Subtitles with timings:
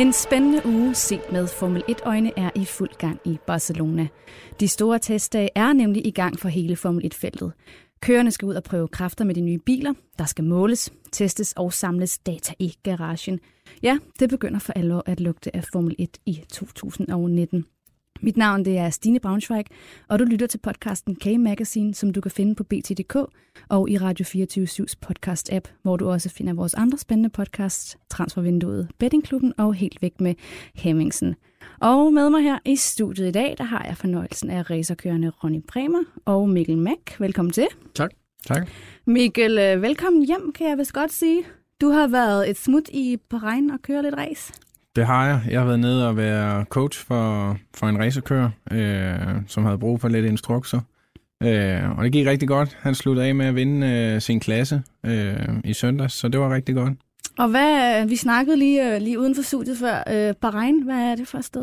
[0.00, 4.08] En spændende uge set med Formel 1-øjne er i fuld gang i Barcelona.
[4.60, 7.52] De store testdage er nemlig i gang for hele Formel 1-feltet.
[8.00, 9.94] Kørerne skal ud og prøve kræfter med de nye biler.
[10.18, 13.40] Der skal måles, testes og samles data i garagen.
[13.82, 17.64] Ja, det begynder for alvor at lugte af Formel 1 i 2019.
[18.22, 19.64] Mit navn det er Stine Braunschweig,
[20.08, 23.16] og du lytter til podcasten K-Magazine, som du kan finde på BT.dk
[23.68, 29.52] og i Radio 24-7's podcast-app, hvor du også finder vores andre spændende podcasts, Transfervinduet, Bettingklubben
[29.58, 30.34] og Helt Væk med
[30.74, 31.34] Hemmingsen.
[31.80, 35.60] Og med mig her i studiet i dag, der har jeg fornøjelsen af racerkørende Ronny
[35.68, 37.20] Bremer og Mikkel Mack.
[37.20, 37.66] Velkommen til.
[37.94, 38.10] Tak.
[38.46, 38.68] Tak.
[39.06, 41.42] Mikkel, øh, velkommen hjem, kan jeg vist godt sige.
[41.80, 44.52] Du har været et smut i Bahrain og køre lidt race.
[45.00, 45.40] Det har jeg.
[45.50, 50.00] Jeg har været nede og være coach for, for en racerkører, øh, som havde brug
[50.00, 50.80] for lidt instrukser.
[51.42, 52.78] Øh, og det gik rigtig godt.
[52.80, 56.54] Han sluttede af med at vinde øh, sin klasse øh, i søndags, så det var
[56.54, 56.92] rigtig godt.
[57.38, 60.02] Og hvad, vi snakkede lige, øh, lige uden for studiet før.
[60.10, 61.62] Øh, Bahrain, hvad er det for et sted?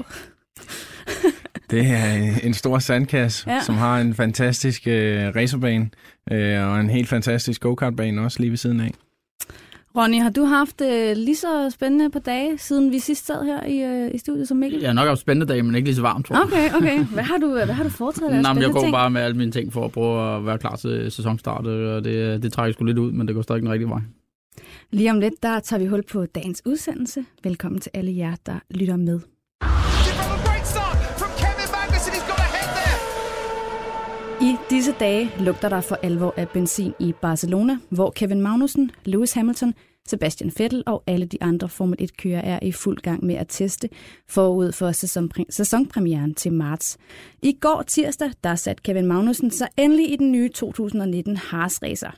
[1.72, 3.62] det er en stor sandkasse, ja.
[3.62, 5.90] som har en fantastisk øh, racerbane
[6.32, 8.92] øh, og en helt fantastisk go-kartbane også lige ved siden af.
[9.98, 13.64] Ronny, har du haft øh, lige så spændende på dage, siden vi sidst sad her
[13.64, 14.80] i, øh, i studiet som Mikkel?
[14.80, 16.44] Jeg har nok haft spændende dage, men ikke lige så varmt, tror jeg.
[16.44, 17.06] Okay, okay.
[17.06, 18.94] Hvad har du, hvad har du foretaget af Jamen, jeg går ting?
[18.94, 22.44] bare med alle mine ting for at prøve at være klar til sæsonstart, og det,
[22.44, 24.02] det trækker sgu lidt ud, men det går stadig den rigtige vej.
[24.92, 27.26] Lige om lidt, der tager vi hul på dagens udsendelse.
[27.44, 29.20] Velkommen til alle jer, der lytter med.
[34.70, 39.74] Disse dage lugter der for alvor af benzin i Barcelona, hvor Kevin Magnussen, Lewis Hamilton,
[40.08, 43.90] Sebastian Vettel og alle de andre Formel 1-kører er i fuld gang med at teste
[44.28, 44.92] forud for
[45.52, 46.98] sæsonpremieren til marts.
[47.44, 52.12] I går tirsdag, der satte Kevin Magnussen sig endelig i den nye 2019 Haas Racer.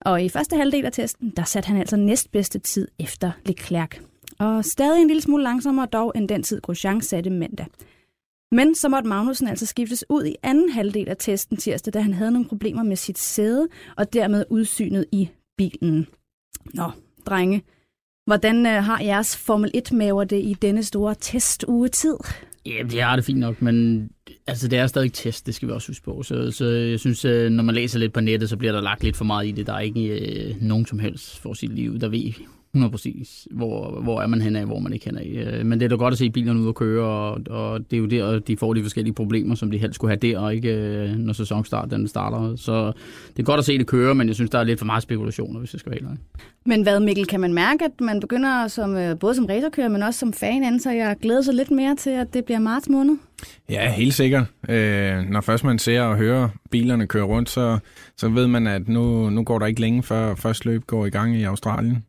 [0.00, 3.96] Og i første halvdel af testen, der satte han altså næstbedste tid efter Leclerc.
[4.38, 7.66] Og stadig en lille smule langsommere dog end den tid Grosjean satte mandag.
[8.52, 12.14] Men så måtte Magnussen altså skiftes ud i anden halvdel af testen tirsdag, da han
[12.14, 16.06] havde nogle problemer med sit sæde og dermed udsynet i bilen.
[16.74, 16.90] Nå,
[17.26, 17.62] drenge,
[18.26, 22.16] hvordan øh, har jeres Formel 1-maver det i denne store testuge tid?
[22.66, 24.08] Ja, det er det fint nok, men
[24.46, 26.22] altså, det er stadig test, det skal vi også huske på.
[26.22, 29.04] Så, så jeg synes, øh, når man læser lidt på nettet, så bliver der lagt
[29.04, 29.66] lidt for meget i det.
[29.66, 32.32] Der er ikke øh, nogen som helst for sit liv, der ved
[32.74, 35.56] 100 præcis, hvor, hvor er man hen af, hvor man ikke hen af.
[35.58, 37.96] Øh, men det er da godt at se bilerne ud og køre, og, og det
[37.96, 40.54] er jo der, de får de forskellige problemer, som de helst skulle have der, og
[40.54, 42.56] ikke øh, når sæsonstart den starter.
[42.56, 42.86] Så
[43.28, 45.02] det er godt at se det køre, men jeg synes, der er lidt for meget
[45.02, 46.20] spekulationer, hvis jeg skal være helt
[46.66, 50.02] Men hvad, Mikkel, kan man mærke, at man begynder som, øh, både som racerkører, men
[50.02, 53.16] også som fan, så jeg glæder sig lidt mere til, at det bliver marts måned?
[53.70, 54.44] Ja, helt sikkert.
[54.68, 57.78] Øh, når først man ser og hører bilerne køre rundt, så,
[58.16, 61.10] så ved man, at nu, nu går der ikke længe, før første løb går i
[61.10, 62.04] gang i Australien.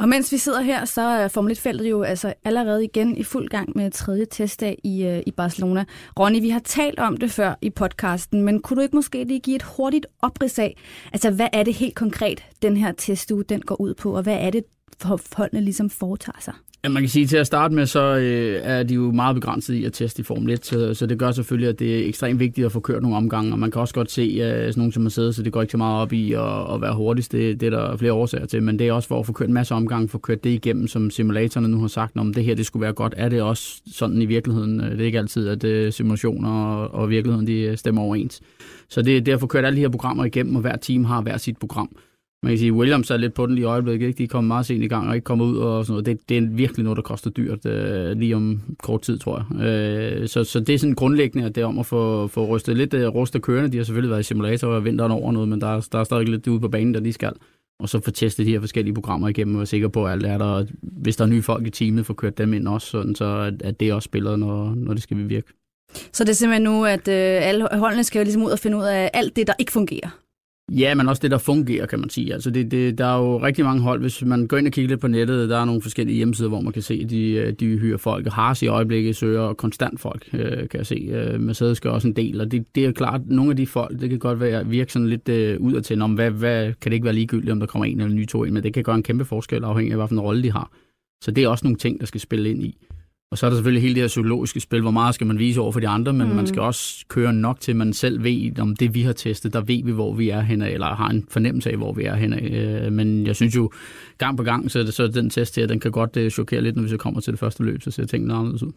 [0.00, 3.22] Og mens vi sidder her, så øh, er Formel 1-feltet jo altså allerede igen i
[3.22, 5.84] fuld gang med tredje testdag i, øh, i Barcelona.
[6.18, 9.40] Ronny, vi har talt om det før i podcasten, men kunne du ikke måske lige
[9.40, 10.76] give et hurtigt oprids af,
[11.12, 14.36] altså hvad er det helt konkret, den her testuge den går ud på, og hvad
[14.40, 14.64] er det,
[15.36, 16.54] holdene ligesom foretager sig?
[16.84, 19.74] Ja, man kan sige, til at starte med, så øh, er de jo meget begrænset
[19.74, 22.40] i at teste i Formel 1, så, så det gør selvfølgelig, at det er ekstremt
[22.40, 24.92] vigtigt at få kørt nogle omgange, og man kan også godt se at sådan nogen
[24.92, 27.60] som Mercedes, så det går ikke så meget op i at, at være hurtigst, det,
[27.60, 29.54] det er der flere årsager til, men det er også for at få kørt en
[29.54, 32.66] masse omgange, få kørt det igennem, som simulatorerne nu har sagt, om det her det
[32.66, 35.64] skulle være godt, er det også sådan i virkeligheden, øh, det er ikke altid, at
[35.64, 38.40] øh, simulationer og, og virkeligheden de øh, stemmer overens.
[38.88, 41.04] Så det, det er at få kørt alle de her programmer igennem, og hver team
[41.04, 41.96] har hver sit program
[42.42, 44.06] man kan sige, Williams er lidt på den lige i øjeblikket.
[44.06, 44.18] Ikke?
[44.18, 46.06] De kommer meget sent i gang og ikke kommer ud og sådan noget.
[46.06, 49.66] Det, det er virkelig noget, der koster dyrt øh, lige om kort tid, tror jeg.
[49.66, 52.76] Øh, så, så det er sådan grundlæggende, at det er om at få, få rystet
[52.76, 53.72] lidt øh, rustet kørende.
[53.72, 56.04] De har selvfølgelig været i simulatorer og vinteren over noget, men der, er, der er
[56.04, 57.32] stadig lidt ude på banen, der de skal.
[57.80, 60.26] Og så få testet de her forskellige programmer igennem og være sikker på, at alt
[60.26, 60.64] er der.
[60.82, 63.62] Hvis der er nye folk i teamet, få kørt dem ind også, sådan så at,
[63.62, 65.52] at det også spiller, når, når det skal virke.
[66.12, 68.76] Så det er simpelthen nu, at øh, alle holdene skal jo ligesom ud og finde
[68.76, 70.10] ud af alt det, der ikke fungerer?
[70.72, 72.32] Ja, men også det, der fungerer, kan man sige.
[72.34, 74.88] Altså det, det, der er jo rigtig mange hold, hvis man går ind og kigger
[74.88, 77.52] lidt på nettet, der er nogle forskellige hjemmesider, hvor man kan se, at de, øh,
[77.52, 78.28] de hyrer folk.
[78.28, 80.94] Haas i øjeblikket søger konstant folk, øh, kan jeg se.
[80.94, 83.66] Øh, Mercedes gør også en del, og det, det er klart, at nogle af de
[83.66, 86.64] folk, det kan godt være, virke sådan lidt øh, ud af til, om hvad, hvad,
[86.64, 88.74] kan det ikke være ligegyldigt, om der kommer en eller ny to ind, men det
[88.74, 90.70] kan gøre en kæmpe forskel, afhængig af, hvilken rolle de har.
[91.22, 92.76] Så det er også nogle ting, der skal spille ind i.
[93.32, 95.60] Og så er der selvfølgelig hele det her psykologiske spil, hvor meget skal man vise
[95.60, 96.34] over for de andre, men mm.
[96.34, 99.52] man skal også køre nok til, at man selv ved, om det vi har testet,
[99.52, 102.14] der ved vi, hvor vi er henne, eller har en fornemmelse af, hvor vi er
[102.14, 102.42] henne.
[102.42, 103.70] Øh, men jeg synes jo,
[104.18, 106.60] gang på gang, så, er det, så den test her, den kan godt uh, chokere
[106.60, 108.72] lidt, når vi så kommer til det første løb, så ser tingene anderledes ud.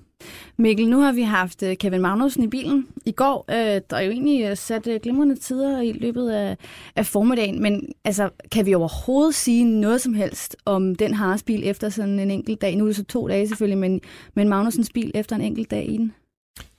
[0.58, 4.02] Mikkel, nu har vi haft øh, Kevin Magnussen i bilen i går, øh, der er
[4.02, 6.58] jo egentlig sat uh, glimrende tider i løbet af,
[6.96, 11.90] af formiddagen, men altså, kan vi overhovedet sige noget som helst om den Haas-bil efter
[11.90, 12.76] sådan en enkelt dag?
[12.76, 14.02] Nu er det så to dage selvfølgelig, men,
[14.34, 16.14] men Magnusens bil efter en enkelt dag i den?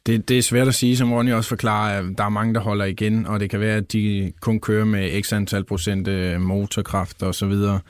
[0.07, 2.61] Det, det er svært at sige, som Ronny også forklarer, at der er mange, der
[2.61, 6.41] holder igen, og det kan være, at de kun kører med x antal procent øh,
[6.41, 7.81] motorkraft og så videre.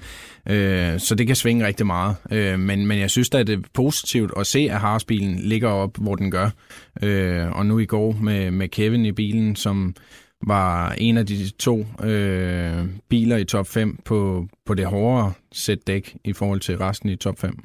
[0.49, 2.17] Øh, så det kan svinge rigtig meget.
[2.31, 5.69] Øh, men, men jeg synes da, at det er positivt at se, at Haas-bilen ligger
[5.69, 6.51] op, hvor den gør.
[7.03, 9.95] Øh, og nu i går med, med Kevin i bilen, som
[10.47, 15.87] var en af de to øh, biler i top 5 på, på det hårdere sæt
[15.87, 17.59] dæk i forhold til resten i top 5.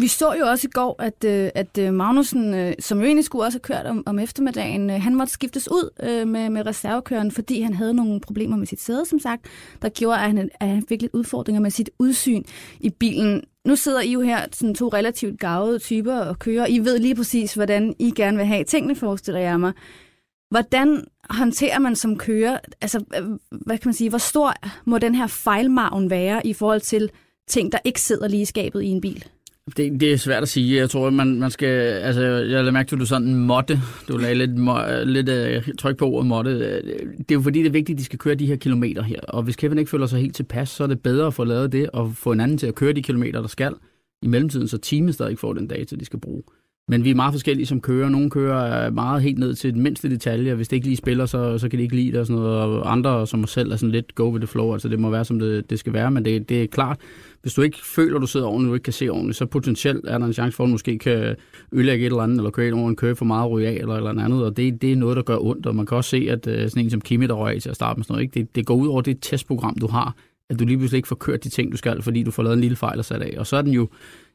[0.00, 3.24] Vi så jo også i går, at, øh, at øh, Magnussen, øh, som jo egentlig
[3.24, 5.90] skulle også have kørt om, om eftermiddagen, han måtte skiftes ud
[6.24, 9.46] med, med reservekøren, fordi han havde nogle problemer med sit sæde, som sagt,
[9.82, 12.42] der gjorde, at han, at han fik lidt udfordringer med sit udsyn
[12.80, 13.42] i bilen.
[13.64, 16.66] Nu sidder I jo her, sådan to relativt gavede typer, og kører.
[16.66, 19.72] I ved lige præcis, hvordan I gerne vil have tingene, forestiller jeg mig.
[20.50, 23.04] Hvordan håndterer man som kører, altså,
[23.50, 24.54] hvad kan man sige, hvor stor
[24.84, 27.10] må den her fejlmarven være i forhold til
[27.48, 29.24] ting, der ikke sidder lige i skabet i en bil?
[29.76, 30.76] Det, det er svært at sige.
[30.76, 31.68] Jeg tror, man, man skal...
[32.02, 33.80] Altså, jeg lader mærke til, at du sådan måtte.
[34.08, 36.58] Du lagde lidt, må, lidt uh, tryk på ordet måtte.
[37.18, 39.20] Det er jo fordi, det er vigtigt, at de skal køre de her kilometer her.
[39.20, 41.72] Og hvis Kevin ikke føler sig helt tilpas, så er det bedre at få lavet
[41.72, 43.74] det og få en anden til at køre de kilometer, der skal.
[44.22, 46.42] I mellemtiden, så teamet stadig får den data, de skal bruge.
[46.90, 48.08] Men vi er meget forskellige som kører.
[48.08, 51.26] Nogle kører øh, meget helt ned til den mindste detalje, hvis det ikke lige spiller,
[51.26, 52.58] så, så kan de ikke lide det og sådan noget.
[52.58, 55.10] Og andre som os selv er sådan lidt go with the flow, altså det må
[55.10, 56.10] være, som det, det skal være.
[56.10, 56.98] Men det, det er klart,
[57.42, 60.04] hvis du ikke føler, at du sidder ordentligt, og ikke kan se ordentligt, så potentielt
[60.08, 61.36] er der en chance for, at du måske kan
[61.72, 63.94] ødelægge et eller andet, eller køre ind over en kø for meget ryge af, eller,
[63.94, 64.44] eller andet.
[64.44, 66.68] Og det, det er noget, der gør ondt, og man kan også se, at øh,
[66.70, 68.40] sådan en som Kimi, der røg af til at starte med sådan noget, ikke?
[68.40, 70.16] Det, det går ud over det testprogram, du har,
[70.50, 72.54] at du lige pludselig ikke får kørt de ting, du skal, fordi du får lavet
[72.54, 73.34] en lille fejl og sat af.
[73.38, 73.88] Og så er den jo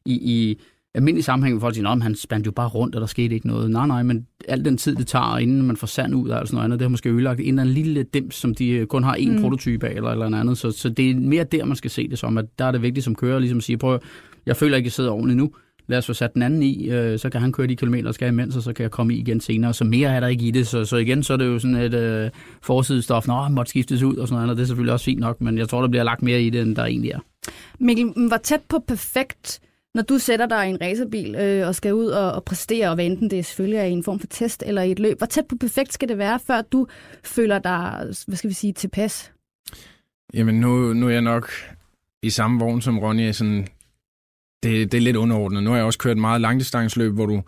[0.06, 0.60] i, i
[0.96, 3.48] almindelig sammenhæng, hvor folk siger, at han spændte jo bare rundt, og der skete ikke
[3.48, 3.72] noget.
[3.72, 6.56] Nej, nej, men al den tid, det tager, inden man får sand ud af sådan
[6.56, 9.04] noget andet, det har måske ødelagt en eller anden lille dims, som de øh, kun
[9.04, 9.42] har én mm.
[9.42, 10.58] prototype af, eller, eller andet.
[10.58, 12.82] Så, så det er mere der, man skal se det som, at der er det
[12.82, 14.00] vigtigt som kører, ligesom at sige, prøv
[14.46, 15.52] jeg føler ikke, at jeg sidder ordentligt nu.
[15.88, 18.12] Lad os få sat den anden i, øh, så kan han køre de kilometer, der
[18.12, 19.74] skal imens, og så kan jeg komme i igen senere.
[19.74, 20.68] Så mere er der ikke i det.
[20.68, 22.30] Så, så igen, så er det jo sådan et øh,
[22.62, 25.20] forsidestof, nå, han måtte skiftes ud og sådan noget, og det er selvfølgelig også fint
[25.20, 27.20] nok, men jeg tror, der bliver lagt mere i det, end der egentlig er.
[27.80, 29.60] Mikkel, var tæt på perfekt
[29.96, 33.04] når du sætter dig i en racerbil øh, og skal ud og, og præstere, og
[33.04, 35.28] enten det er selvfølgelig er i en form for test eller i et løb, hvor
[35.28, 36.88] tæt på perfekt skal det være, før du
[37.24, 39.32] føler dig, hvad skal vi sige, tilpas?
[40.34, 41.52] Jamen, nu, nu er jeg nok
[42.24, 43.32] i samme vogn som Ronny.
[43.32, 43.68] Sådan,
[44.64, 45.64] det, det er lidt underordnet.
[45.64, 47.42] Nu har jeg også kørt meget langdistansløb, hvor du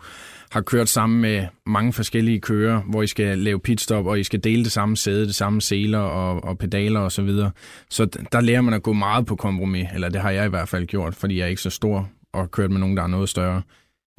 [0.50, 4.44] har kørt sammen med mange forskellige kører, hvor I skal lave pitstop, og I skal
[4.44, 7.50] dele det samme sæde, det samme seler og, og pedaler og så videre.
[7.90, 10.68] Så der lærer man at gå meget på kompromis, eller det har jeg i hvert
[10.68, 13.28] fald gjort, fordi jeg er ikke så stor og kørt med nogen, der er noget
[13.28, 13.62] større.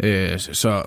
[0.04, 0.84] Øh, så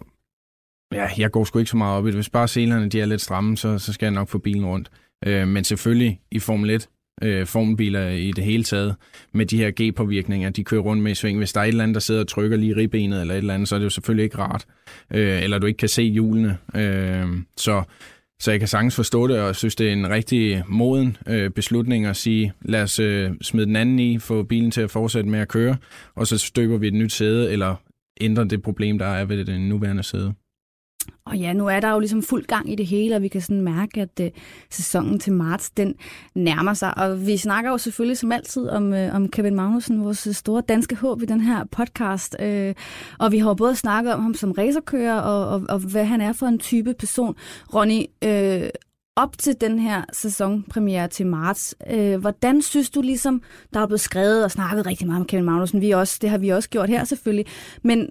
[0.93, 2.15] ja, jeg går sgu ikke så meget op i det.
[2.15, 4.91] Hvis bare selerne de er lidt stramme, så, så skal jeg nok få bilen rundt.
[5.27, 6.89] Øh, men selvfølgelig i Formel 1,
[7.23, 8.97] øh, formbiler i det hele taget,
[9.33, 11.39] med de her G-påvirkninger, de kører rundt med i sving.
[11.39, 13.39] Hvis der er et eller andet, der sidder og trykker lige i ribbenet eller et
[13.39, 14.67] eller andet, så er det jo selvfølgelig ikke rart.
[15.11, 16.59] Øh, eller du ikke kan se hjulene.
[16.75, 17.27] Øh,
[17.57, 17.83] så
[18.43, 22.07] så jeg kan sagtens forstå det, og synes, det er en rigtig moden øh, beslutning
[22.07, 25.41] at sige, lad os øh, smide den anden i, få bilen til at fortsætte med
[25.41, 25.77] at køre,
[26.15, 27.75] og så støber vi et nyt sæde, eller
[28.21, 30.35] ændrer det problem, der er ved det nuværende sæde.
[31.25, 33.41] Og ja, nu er der jo ligesom fuld gang i det hele, og vi kan
[33.41, 34.31] sådan mærke, at øh,
[34.71, 35.95] sæsonen til marts, den
[36.35, 36.99] nærmer sig.
[36.99, 40.63] Og vi snakker jo selvfølgelig som altid om, øh, om Kevin Magnussen, vores øh, store
[40.69, 42.37] danske håb i den her podcast.
[42.41, 42.75] Øh,
[43.19, 46.33] og vi har både snakket om ham som racerkører, og, og, og hvad han er
[46.33, 47.37] for en type person.
[47.75, 48.69] Ronny, øh,
[49.17, 53.43] op til den her sæsonpremiere til marts, øh, hvordan synes du ligesom,
[53.75, 56.39] der er blevet skrevet og snakket rigtig meget om Kevin Magnussen, vi også, det har
[56.39, 57.47] vi også gjort her selvfølgelig,
[57.83, 58.09] men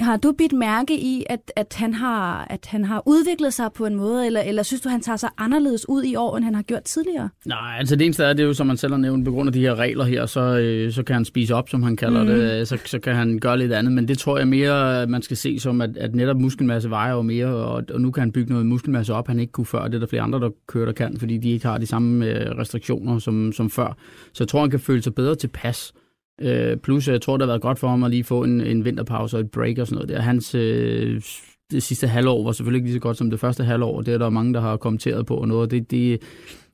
[0.00, 3.86] har du bidt mærke i, at, at, han har, at han har udviklet sig på
[3.86, 6.54] en måde, eller, eller synes du, han tager sig anderledes ud i år, end han
[6.54, 7.28] har gjort tidligere?
[7.46, 9.48] Nej, altså det eneste er, det er jo, som man selv har nævnt, på grund
[9.48, 12.22] af de her regler her, så, øh, så kan han spise op, som han kalder
[12.22, 12.28] mm.
[12.28, 15.36] det, så, så kan han gøre lidt andet, men det tror jeg mere, man skal
[15.36, 18.52] se som, at, at netop muskelmasse vejer jo mere, og, og nu kan han bygge
[18.52, 20.92] noget muskelmasse op, han ikke kunne før, det er der flere andre, der kører, der
[20.92, 23.96] kan, fordi de ikke har de samme øh, restriktioner som, som før.
[24.32, 25.92] Så jeg tror, han kan føle sig bedre tilpas.
[26.40, 28.84] Øh, plus, jeg tror, det har været godt for ham at lige få en, en
[28.84, 30.08] vinterpause og et break og sådan noget.
[30.08, 30.20] Der.
[30.20, 31.22] Hans øh,
[31.70, 34.14] det sidste halvår var selvfølgelig ikke lige så godt som det første halvår, og det
[34.14, 35.70] er der mange, der har kommenteret på og noget.
[35.70, 36.22] Det, det,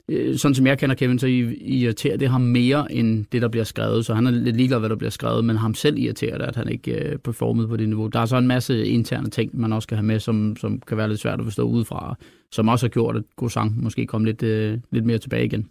[0.08, 1.26] øh, sådan som jeg kender Kevin, så
[1.60, 4.06] irriterer det ham mere end det, der bliver skrevet.
[4.06, 6.56] Så han er lidt ligeglad, hvad der bliver skrevet, men ham selv irriterer det, at
[6.56, 8.06] han ikke øh, performede på det niveau.
[8.06, 10.96] Der er så en masse interne ting, man også skal have med, som, som kan
[10.96, 12.14] være lidt svært at forstå udefra,
[12.52, 15.68] som også har gjort, at Gosang måske komme lidt, øh, lidt mere tilbage igen.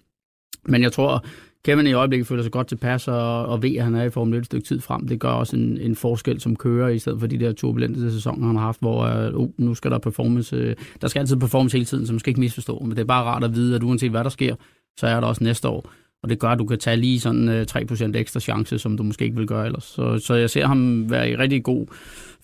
[0.65, 1.25] Men jeg tror,
[1.66, 4.34] Kevin i øjeblikket føler sig godt tilpas, og, og ved, at han er i Formel
[4.34, 5.08] 1 et stykke tid frem.
[5.08, 8.48] Det gør også en, en forskel som kører, i stedet for de der turbulente sæsoner,
[8.48, 10.70] han har haft, hvor uh, oh, nu skal der performance.
[10.70, 12.80] Uh, der skal altid performance hele tiden, så man skal ikke misforstå.
[12.80, 14.56] Men det er bare rart at vide, at uanset hvad der sker,
[14.98, 15.92] så er der også næste år.
[16.23, 19.03] Og det gør, at du kan tage lige sådan uh, 3% ekstra chance, som du
[19.03, 19.83] måske ikke vil gøre ellers.
[19.83, 21.88] Så, så jeg ser ham være i rigtig god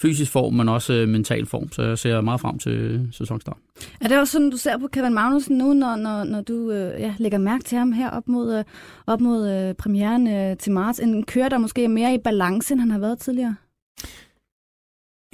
[0.01, 1.71] fysisk form, men også øh, mental form.
[1.71, 3.57] Så jeg ser meget frem til sæsonstart.
[4.01, 7.01] Er det også sådan, du ser på Kevin Magnussen nu, når, når, når du øh,
[7.01, 8.63] ja, lægger mærke til ham her op mod, øh,
[9.07, 10.99] op mod øh, premieren øh, til marts?
[10.99, 13.55] En kører, der måske er mere i balance, end han har været tidligere?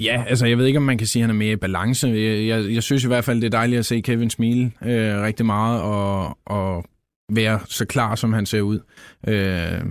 [0.01, 2.07] Ja, altså jeg ved ikke, om man kan sige, at han er mere i balance.
[2.07, 5.21] Jeg, jeg, jeg synes i hvert fald, det er dejligt at se Kevin smile øh,
[5.21, 6.86] rigtig meget og, og
[7.32, 8.80] være så klar, som han ser ud.
[9.28, 9.82] Øh,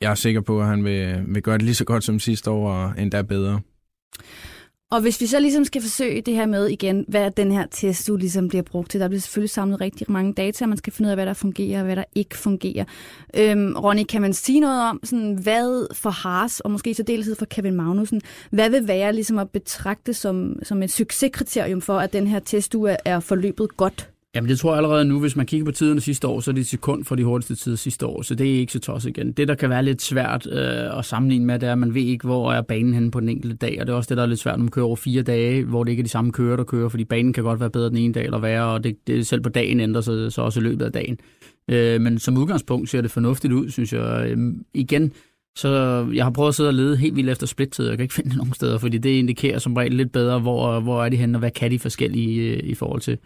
[0.00, 2.50] jeg er sikker på, at han vil, vil gøre det lige så godt som sidste
[2.50, 3.60] år, og endda bedre.
[4.90, 8.06] Og hvis vi så ligesom skal forsøge det her med igen, hvad den her test
[8.06, 10.92] du ligesom bliver brugt til, der bliver selvfølgelig samlet rigtig mange data, og man skal
[10.92, 12.84] finde ud af, hvad der fungerer og hvad der ikke fungerer.
[13.36, 17.34] Øhm, Ronny, kan man sige noget om, sådan, hvad for Haas, og måske så deltid
[17.34, 22.12] for Kevin Magnussen, hvad vil være ligesom at betragte som, som et succeskriterium for, at
[22.12, 24.10] den her test er, er forløbet godt?
[24.34, 26.52] Jamen det tror jeg allerede nu, hvis man kigger på tiderne sidste år, så er
[26.52, 29.10] det et sekund for de hurtigste tider sidste år, så det er ikke så tosset
[29.10, 29.32] igen.
[29.32, 32.02] Det, der kan være lidt svært øh, at sammenligne med, det er, at man ved
[32.02, 34.22] ikke, hvor er banen henne på den enkelte dag, og det er også det, der
[34.22, 36.32] er lidt svært, når man kører over fire dage, hvor det ikke er de samme
[36.32, 38.84] kører, der kører, fordi banen kan godt være bedre den ene dag eller værre, og
[38.84, 41.18] det, det selv på dagen ændrer sig så også i løbet af dagen.
[41.70, 44.26] Øh, men som udgangspunkt ser det fornuftigt ud, synes jeg.
[44.30, 45.12] Øh, igen,
[45.56, 45.68] så
[46.14, 48.30] jeg har prøvet at sidde og lede helt vildt efter splittid, jeg kan ikke finde
[48.30, 51.36] det nogen steder, fordi det indikerer som regel lidt bedre, hvor, hvor er de henne,
[51.36, 53.18] og hvad kan de forskellige øh, i forhold til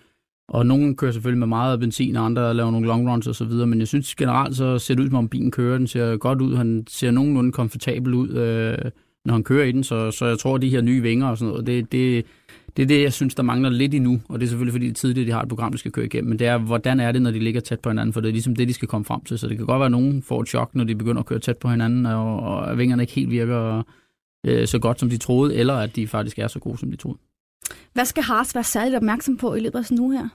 [0.49, 3.45] og nogen kører selvfølgelig med meget benzin, og andre laver nogle long runs og så
[3.45, 5.79] videre, men jeg synes generelt så ser det ud, som om bilen kører.
[5.79, 8.91] Den ser godt ud, han ser nogenlunde komfortabel ud, øh,
[9.25, 11.39] når han kører i den, så, så jeg tror, at de her nye vinger og
[11.39, 12.27] sådan noget, det, det,
[12.77, 14.91] det er det, jeg synes, der mangler lidt endnu, og det er selvfølgelig, fordi det
[14.91, 17.13] er tidligt, de har et program, de skal køre igennem, men det er, hvordan er
[17.13, 19.05] det, når de ligger tæt på hinanden, for det er ligesom det, de skal komme
[19.05, 21.21] frem til, så det kan godt være, at nogen får et chok, når de begynder
[21.21, 23.83] at køre tæt på hinanden, og, og vingerne ikke helt virker
[24.47, 26.97] øh, så godt, som de troede, eller at de faktisk er så gode, som de
[26.97, 27.19] troede.
[27.93, 30.29] Hvad skal Haas være særligt opmærksom på i løbet af sådan nu her?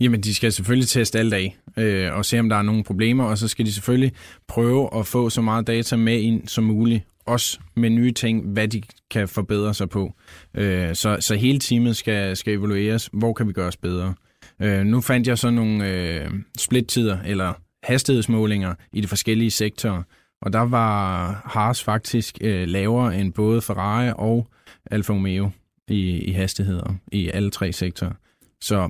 [0.00, 3.24] Jamen, de skal selvfølgelig teste alt af øh, og se, om der er nogle problemer,
[3.24, 4.12] og så skal de selvfølgelig
[4.48, 8.68] prøve at få så meget data med ind som muligt, også med nye ting, hvad
[8.68, 10.14] de kan forbedre sig på.
[10.54, 14.14] Øh, så, så hele teamet skal, skal evalueres, hvor kan vi gøre os bedre.
[14.62, 17.52] Øh, nu fandt jeg så nogle øh, splittider, eller
[17.82, 20.02] hastighedsmålinger i de forskellige sektorer,
[20.42, 24.46] og der var Haas faktisk øh, lavere end både Ferrari og
[24.90, 25.50] Alfa Romeo
[25.90, 28.12] i, i hastigheder i alle tre sektorer.
[28.60, 28.88] Så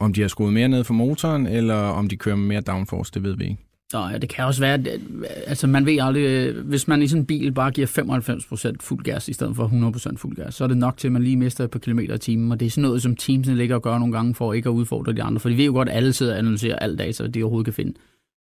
[0.00, 3.12] om de har skruet mere ned for motoren, eller om de kører med mere downforce,
[3.14, 3.66] det ved vi ikke.
[3.92, 7.02] Nå, ja, det kan også være, at, øh, altså man ved aldrig, øh, hvis man
[7.02, 9.68] i sådan en bil bare giver 95% fuld gas i stedet for
[10.12, 12.14] 100% fuld gas, så er det nok til, at man lige mister et par kilometer
[12.14, 14.52] i timen, og det er sådan noget, som teamsene ligger og gør nogle gange for
[14.52, 16.76] ikke at udfordre de andre, for de ved jo godt, at alle sidder og analyserer
[16.76, 17.94] alt data, de overhovedet kan finde.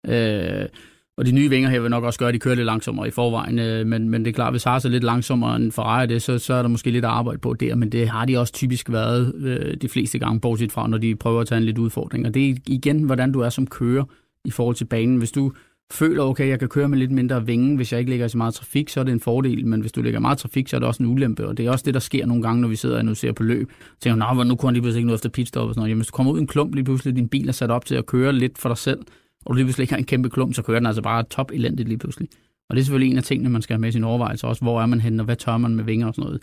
[0.06, 0.68] Øh,
[1.16, 3.10] og de nye vinger her vil nok også gøre, at de kører lidt langsommere i
[3.10, 6.22] forvejen, øh, men, men det er klart, hvis Haas er lidt langsommere end Ferrari, det,
[6.22, 8.92] så, så er der måske lidt arbejde på der, men det har de også typisk
[8.92, 12.26] været øh, de fleste gange, bortset fra, når de prøver at tage en lidt udfordring.
[12.26, 14.04] Og det er igen, hvordan du er som kører
[14.44, 15.16] i forhold til banen.
[15.16, 15.52] Hvis du
[15.92, 18.54] føler, okay, jeg kan køre med lidt mindre vinge, hvis jeg ikke ligger så meget
[18.54, 20.86] trafik, så er det en fordel, men hvis du ligger meget trafik, så er det
[20.88, 23.08] også en ulempe, og det er også det, der sker nogle gange, når vi sidder
[23.08, 23.70] og ser på løb.
[23.70, 25.90] Så tænker, nu kunne han lige pludselig ikke noget efter pitstop og sådan noget.
[25.90, 27.84] Jamen, hvis du kommer ud i en klump lige pludselig, din bil er sat op
[27.84, 28.98] til at køre lidt for dig selv,
[29.44, 31.50] og du lige pludselig ikke har en kæmpe klump, så kører den altså bare top
[31.50, 32.28] elendigt lige pludselig.
[32.68, 34.62] Og det er selvfølgelig en af tingene, man skal have med i sin overvejelse også.
[34.62, 36.42] Hvor er man henne, og hvad tør man med vinger og sådan noget.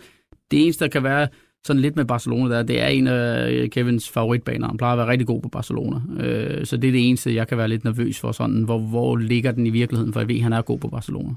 [0.52, 1.28] Det eneste, der kan være
[1.64, 4.68] sådan lidt med Barcelona, der, det er en af øh, Kevins favoritbaner.
[4.68, 6.02] Han plejer at være rigtig god på Barcelona.
[6.20, 8.32] Øh, så det er det eneste, jeg kan være lidt nervøs for.
[8.32, 10.88] Sådan, hvor, hvor ligger den i virkeligheden, for jeg ved, at han er god på
[10.88, 11.30] Barcelona.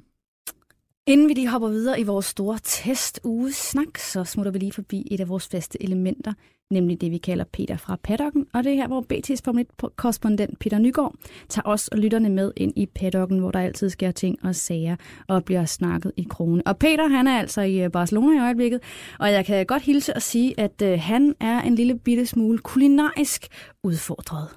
[1.06, 5.08] Inden vi lige hopper videre i vores store testugesnak, snak, så smutter vi lige forbi
[5.10, 6.32] et af vores faste elementer,
[6.70, 8.46] nemlig det, vi kalder Peter fra paddocken.
[8.54, 11.14] Og det er her, hvor BT's Formel 1-korrespondent Peter Nygaard
[11.48, 14.96] tager os og lytterne med ind i paddocken, hvor der altid sker ting og sager
[15.28, 16.62] og bliver snakket i krone.
[16.66, 18.80] Og Peter, han er altså i øh, Barcelona i øjeblikket,
[19.18, 22.58] og jeg kan godt hilse og sige, at øh, han er en lille bitte smule
[22.58, 23.46] kulinarisk
[23.82, 24.48] udfordret.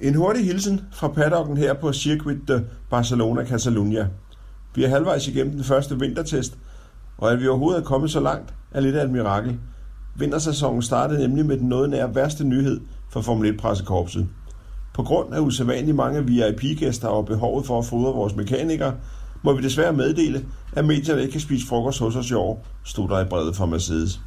[0.00, 4.08] En hurtig hilsen fra paddocken her på Circuit de Barcelona Catalunya.
[4.76, 6.58] Vi er halvvejs igennem den første vintertest,
[7.18, 9.58] og at vi overhovedet er kommet så langt, er lidt af et mirakel.
[10.16, 12.80] Vintersæsonen startede nemlig med den noget nær værste nyhed
[13.10, 14.26] for Formel 1-pressekorpset.
[14.94, 18.94] På grund af usædvanligt mange VIP-gæster og behovet for at fodre vores mekanikere,
[19.42, 23.08] må vi desværre meddele, at medierne ikke kan spise frokost hos os i år, stod
[23.08, 24.20] der i brevet fra Mercedes.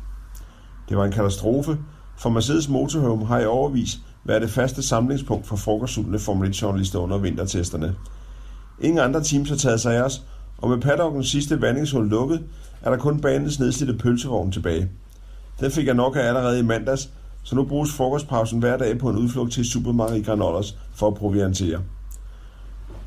[0.89, 1.77] Det var en katastrofe,
[2.17, 7.17] for Mercedes Motorhome har i overvis været det faste samlingspunkt for frokostsultne Formel 1-journalister under
[7.17, 7.95] vintertesterne.
[8.81, 10.23] Ingen andre teams har taget sig af os,
[10.61, 12.43] og med paddockens sidste vandingshul lukket,
[12.81, 14.89] er der kun banens nedslidte pølsevogn tilbage.
[15.59, 17.09] Den fik jeg nok af allerede i mandags,
[17.43, 21.81] så nu bruges frokostpausen hver dag på en udflugt til Supermarket Granollers for at proviantere.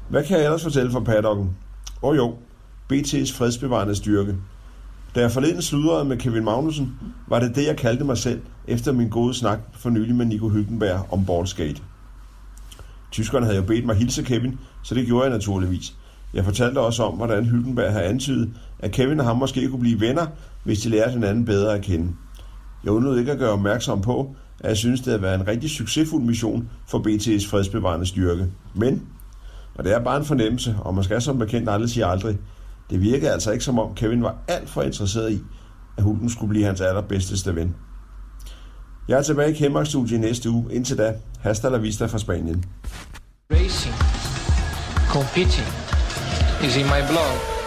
[0.09, 1.57] Hvad kan jeg ellers fortælle fra paddocken?
[2.03, 2.35] Åh oh jo,
[2.93, 4.37] BT's fredsbevarende styrke.
[5.15, 6.95] Da jeg forleden sludrede med Kevin Magnussen,
[7.29, 10.49] var det det, jeg kaldte mig selv, efter min gode snak for nylig med Nico
[10.49, 11.83] Hülkenberg om ballskate.
[13.11, 15.95] Tyskerne havde jo bedt mig hilse Kevin, så det gjorde jeg naturligvis.
[16.35, 20.01] Jeg fortalte også om, hvordan Hülkenberg havde antydet, at Kevin og ham måske kunne blive
[20.01, 20.27] venner,
[20.65, 22.13] hvis de lærte hinanden bedre at kende.
[22.85, 25.71] Jeg undlod ikke at gøre opmærksom på, at jeg synes, det havde været en rigtig
[25.71, 28.47] succesfuld mission for BT's fredsbevarende styrke.
[28.75, 29.03] Men,
[29.75, 32.39] og det er bare en fornemmelse, og man skal som bekendt aldrig sige aldrig,
[32.91, 35.41] det virkede altså ikke som om Kevin var alt for interesseret i,
[35.97, 37.75] at Hulken skulle blive hans allerbedste ven.
[39.09, 40.75] Jeg er tilbage i kemmark i næste uge.
[40.75, 42.65] Indtil da, hasta la vista fra Spanien.
[43.51, 43.95] Racing,
[45.09, 45.82] competing
[46.63, 47.63] is in my blood.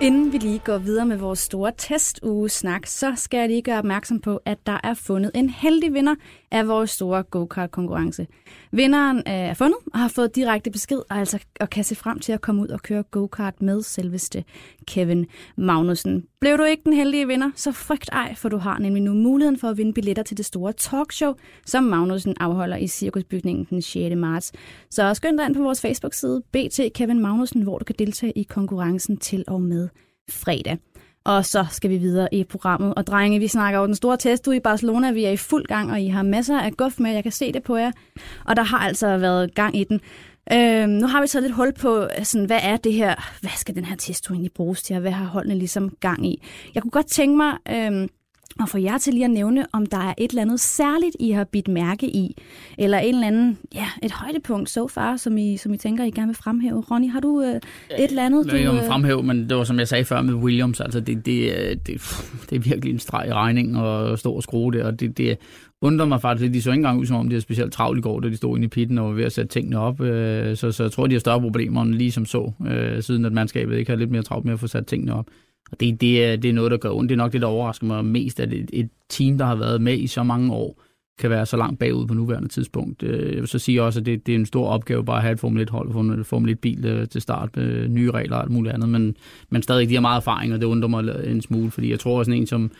[0.00, 4.20] Inden vi lige går videre med vores store testuge-snak, så skal jeg lige gøre opmærksom
[4.20, 6.14] på, at der er fundet en heldig vinder
[6.50, 8.26] af vores store go-kart-konkurrence.
[8.72, 12.18] Vinderen øh, er fundet og har fået direkte besked, og, altså, og kan se frem
[12.18, 14.44] til at komme ud og køre go-kart med selveste
[14.86, 16.24] Kevin Magnussen.
[16.42, 19.58] Blev du ikke den heldige vinder, så frygt ej, for du har nemlig nu muligheden
[19.58, 21.32] for at vinde billetter til det store talkshow,
[21.66, 24.16] som Magnussen afholder i Cirkusbygningen den 6.
[24.16, 24.52] marts.
[24.90, 28.42] Så skynd dig ind på vores Facebook-side, BT Kevin Magnussen, hvor du kan deltage i
[28.42, 29.88] konkurrencen til og med
[30.30, 30.78] fredag.
[31.24, 32.94] Og så skal vi videre i programmet.
[32.94, 35.12] Og drenge, vi snakker over den store test i Barcelona.
[35.12, 37.12] Vi er i fuld gang, og I har masser af guf med.
[37.12, 37.92] Jeg kan se det på jer.
[38.44, 40.00] Og der har altså været gang i den.
[40.52, 43.38] Øh, nu har vi så lidt hul på, øh, sådan, hvad er det her?
[43.40, 44.96] Hvad skal den her test egentlig bruges til?
[44.96, 46.42] Og hvad har holdene ligesom gang i?
[46.74, 47.58] Jeg kunne godt tænke mig...
[47.68, 48.08] Øh,
[48.60, 51.30] og få jer til lige at nævne, om der er et eller andet særligt, I
[51.30, 52.36] har bidt mærke i,
[52.78, 56.10] eller en eller anden, ja, et højdepunkt so far, som I, som I tænker, I
[56.10, 56.80] gerne vil fremhæve.
[56.80, 57.62] Ronny, har du øh, et
[57.98, 58.52] eller andet?
[58.52, 58.86] Jeg du, øh...
[58.86, 62.02] fremhæve, men det var som jeg sagde før med Williams, altså det, det, det,
[62.50, 65.38] det er virkelig en streg i regningen og stå og skrue det, og det, det
[65.80, 68.02] undrer mig faktisk De så ikke engang ud, som om de er specielt travlt i
[68.02, 70.00] går, da de stod inde i pitten og var ved at sætte tingene op.
[70.00, 73.24] Øh, så, så jeg tror, de har større problemer, end lige som så, øh, siden
[73.24, 75.26] at mandskabet ikke har lidt mere travlt med at få sat tingene op.
[75.70, 77.08] Og det, det, er, det er noget, der gør ondt.
[77.08, 79.80] Det er nok det, der overrasker mig mest, at et, et team, der har været
[79.80, 80.82] med i så mange år,
[81.18, 83.02] kan være så langt bagud på nuværende tidspunkt.
[83.02, 85.22] Øh, jeg vil så sige også, at det, det er en stor opgave bare at
[85.22, 88.42] have et Formel 1-hold, få en Formel 1-bil øh, til start med nye regler og
[88.42, 89.16] alt muligt andet, men,
[89.50, 92.18] men stadig, de har meget erfaring, og det undrer mig en smule, fordi jeg tror,
[92.18, 92.70] også, en som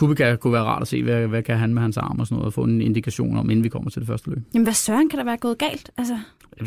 [0.00, 2.36] Kubica kunne være rart at se, hvad, hvad kan han med hans arm og sådan
[2.36, 4.38] noget, og få en indikation om, inden vi kommer til det første løb.
[4.54, 5.90] Jamen, hvad søren kan der være gået galt?
[5.98, 6.18] Altså...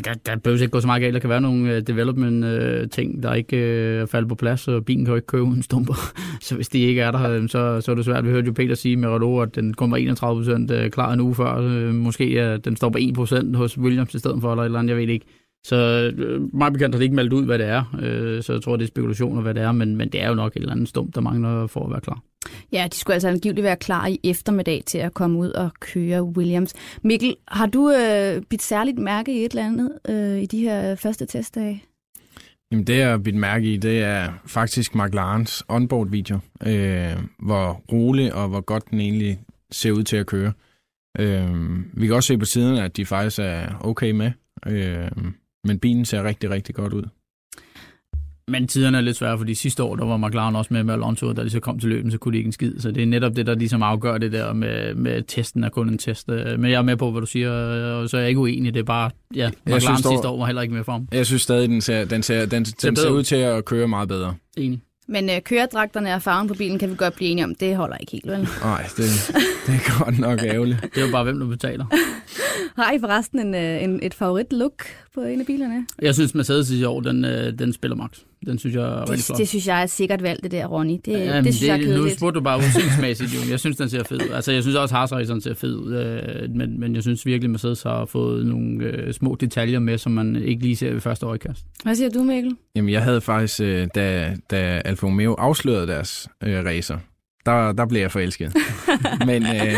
[0.04, 1.14] Der, der behøver ikke gå så meget galt.
[1.14, 3.56] Der kan være nogle uh, development-ting, uh, der ikke
[4.02, 5.94] uh, falder på plads, og bilen kan jo ikke køre uden stumper.
[6.46, 8.24] så hvis de ikke er der, så, så er det svært.
[8.24, 11.20] Vi hørte jo Peter sige med Renault, at den kun var 31 procent klar en
[11.20, 11.92] uge før.
[11.92, 14.78] Måske uh, den står på 1 procent hos Williams i stedet for, eller et eller
[14.78, 15.26] andet, jeg ved ikke.
[15.66, 17.84] Så uh, meget bekendt har det ikke meldt ud, hvad det er.
[17.92, 20.34] Uh, så jeg tror, det er spekulationer, hvad det er, men, men det er jo
[20.34, 22.22] nok et eller andet stump, der mangler for at være klar.
[22.72, 26.22] Ja, de skulle altså angiveligt være klar i eftermiddag til at komme ud og køre
[26.22, 26.74] Williams.
[27.02, 30.94] Mikkel, har du øh, bidt særligt mærke i et eller andet øh, i de her
[30.94, 31.84] første testdage?
[32.72, 36.38] Jamen det, jeg har bidt mærke i, det er faktisk McLarens onboard-video.
[36.66, 40.52] Øh, hvor rolig og hvor godt den egentlig ser ud til at køre.
[41.18, 41.54] Øh,
[41.92, 44.30] vi kan også se på siden, at de faktisk er okay med.
[44.66, 45.10] Øh,
[45.64, 47.04] men bilen ser rigtig, rigtig godt ud.
[48.48, 51.32] Men tiderne er lidt svære, fordi sidste år, der var McLaren også med med Alonso,
[51.32, 52.80] da de så kom til løben, så kunne de ikke en skid.
[52.80, 55.88] Så det er netop det, der ligesom afgør det der med, med testen er kun
[55.88, 56.30] en test.
[56.30, 58.74] Øh, men jeg er med på, hvad du siger, og så er jeg ikke uenig.
[58.74, 61.08] Det er bare, ja, McLaren synes, sidste år var heller ikke med for ham.
[61.12, 64.08] Jeg synes stadig, den ser, den ser, den, den ser ud til at køre meget
[64.08, 64.34] bedre.
[64.56, 64.80] Enig.
[65.08, 67.96] Men øh, køredragterne og farven på bilen kan vi godt blive enige om, det holder
[67.96, 68.48] ikke helt, vel?
[68.62, 69.04] Nej, det,
[69.66, 70.82] det er godt nok ærgerligt.
[70.94, 71.84] det er jo bare, hvem du betaler.
[72.82, 75.86] Har I forresten en, øh, en, et favorit look på en af bilerne?
[76.02, 78.10] Jeg synes, Mercedes i år, den, øh, den spiller max.
[78.46, 79.38] Den synes jeg er det, rigtig flot.
[79.38, 81.00] Det synes jeg er sikkert valgt, det der, Ronny.
[81.04, 82.04] Det, Jamen, det synes det, jeg er kedeligt.
[82.04, 83.50] Nu spurgte du bare udseendemæssigt, jo.
[83.50, 84.28] Jeg synes, den ser fed ud.
[84.34, 85.94] Altså, jeg synes også, Haas Raceren ser fed ud.
[85.94, 90.12] Øh, men, men jeg synes virkelig, Mercedes har fået nogle øh, små detaljer med, som
[90.12, 91.64] man ikke lige ser ved første øjekast.
[91.82, 92.56] Hvad siger du, Mikkel?
[92.76, 96.98] Jamen, jeg havde faktisk, øh, da, da Alfa Romeo afslørede deres øh, racer,
[97.46, 98.56] der, der blev jeg forelsket.
[99.26, 99.74] men, øh,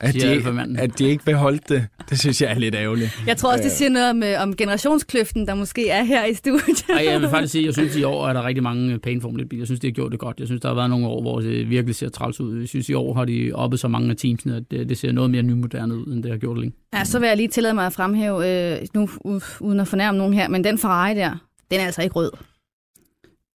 [0.00, 3.22] at de, ikke, at de ikke beholdt det, det synes jeg er lidt ærgerligt.
[3.26, 6.84] Jeg tror også, det siger noget om, om generationskløften, der måske er her i studiet.
[6.88, 8.98] Ej, jeg vil faktisk sige, at jeg synes, at i år er der rigtig mange
[8.98, 9.60] pæne Formel biler.
[9.60, 10.38] Jeg synes, de har gjort det godt.
[10.38, 12.60] Jeg synes, der har været nogle år, hvor det virkelig ser træls ud.
[12.60, 15.12] Jeg synes, i år har de oppet så mange af teamsene, at det, det ser
[15.12, 16.76] noget mere nymoderne ud, end det har gjort længe.
[16.94, 19.08] Ja, så vil jeg lige tillade mig at fremhæve, øh, nu
[19.60, 21.30] uden at fornærme nogen her, men den Ferrari der,
[21.70, 22.30] den er altså ikke rød.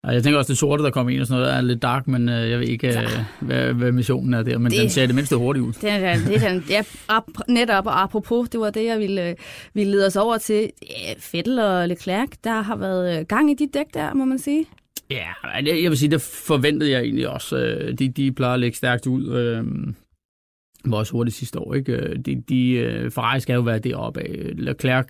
[0.05, 2.09] Og jeg tænker også, det sorte, der kommer ind og sådan noget, er lidt dark,
[2.09, 3.09] men øh, jeg ved ikke, øh,
[3.41, 4.59] hvad, hvad missionen er der.
[4.59, 5.73] Men Det- det, den ser det mindste hurtigt ud.
[5.73, 9.37] Det er, det er, ja, ap, netop og apropos, det var det, jeg ville, øh,
[9.75, 10.71] ville lede os over til.
[11.19, 14.67] Fettel og Leclerc, der har været øh, gang i de dæk der, må man sige.
[15.11, 17.57] Ja, jeg vil sige, det forventede jeg egentlig også.
[17.99, 19.29] De, de plejer at lægge stærkt ud.
[19.37, 19.65] Øh,
[20.85, 21.75] var også hurtigt sidste år.
[21.75, 22.15] Ikke?
[22.27, 24.53] De, de, Ferrari skal jo være deroppe af.
[24.55, 25.07] Leclerc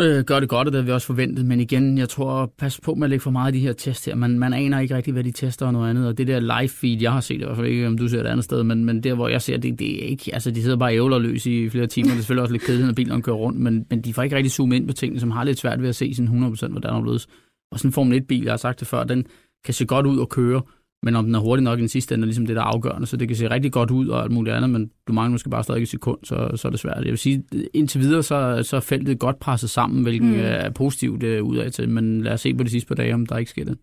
[0.00, 1.46] øh, gør det godt, og det havde vi også forventet.
[1.46, 4.04] Men igen, jeg tror, pas på med at lægge for meget af de her tests
[4.04, 4.14] her.
[4.14, 6.08] Man, man aner ikke rigtig, hvad de tester og noget andet.
[6.08, 8.22] Og det der live feed, jeg har set, i hvert fald ikke, om du ser
[8.22, 10.34] det andet sted, men, men der, hvor jeg ser det, det er ikke...
[10.34, 12.08] Altså, de sidder bare ævlerløs i flere timer.
[12.08, 14.36] Det er selvfølgelig også lidt kedeligt, når bilerne kører rundt, men, men de får ikke
[14.36, 16.90] rigtig zoomet ind på tingene, som har lidt svært ved at se sådan 100% hvordan
[16.90, 17.26] er.
[17.72, 19.26] Og sådan en Formel 1-bil, jeg har sagt det før, den
[19.64, 20.62] kan se godt ud og køre,
[21.02, 22.66] men om den er hurtig nok i den sidste ende, er ligesom det, der er
[22.66, 23.06] afgørende.
[23.06, 25.50] Så det kan se rigtig godt ud og alt muligt andet, men du mangler måske
[25.50, 26.96] bare stadig et sekund, så, så er det svært.
[26.96, 30.40] Jeg vil sige, indtil videre, så, så er feltet godt presset sammen, hvilket Mm.
[30.40, 33.26] er positivt uh, udad til, men lad os se på de sidste par dage, om
[33.26, 33.78] der ikke sker det.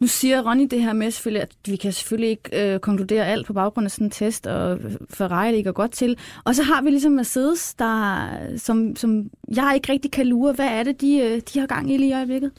[0.00, 3.46] Nu siger Ronny det her med selvfølgelig, at vi kan selvfølgelig ikke øh, konkludere alt
[3.46, 4.78] på baggrund af sådan en test, og
[5.10, 6.16] Ferrari ligger godt til.
[6.44, 8.26] Og så har vi ligesom Mercedes, der,
[8.56, 9.24] som, som
[9.56, 10.52] jeg ikke rigtig kan lure.
[10.52, 12.50] Hvad er det, de, øh, de har gang i lige i øjeblikket?